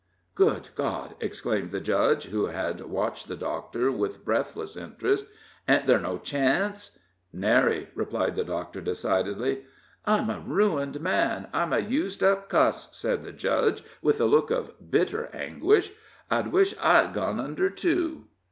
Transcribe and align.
"Good 0.33 0.69
God!" 0.73 1.13
exclaimed 1.19 1.69
the 1.69 1.79
Judge, 1.79 2.23
who 2.25 2.47
had 2.47 2.81
watched 2.81 3.27
the 3.27 3.35
Doctor 3.35 3.91
with 3.91 4.25
breathless 4.25 4.75
interest; 4.75 5.25
"ain't 5.67 5.85
ther' 5.85 5.99
no 5.99 6.17
chance?" 6.17 6.97
"Nary," 7.31 7.87
replied 7.93 8.35
the 8.35 8.43
Doctor, 8.43 8.81
decidedly. 8.81 9.63
"I'm 10.05 10.31
a 10.31 10.39
ruined 10.39 11.01
man 11.01 11.49
I'm 11.53 11.71
a 11.71 11.77
used 11.77 12.23
up 12.23 12.49
cuss," 12.49 12.89
said 12.97 13.23
the 13.23 13.31
Judge, 13.31 13.83
with 14.01 14.19
a 14.19 14.25
look 14.25 14.49
of 14.49 14.89
bitter 14.89 15.29
anguish. 15.35 15.91
"I 16.31 16.41
wish 16.41 16.73
I'd 16.81 17.13
gone 17.13 17.39
under, 17.39 17.69
too." 17.69 18.23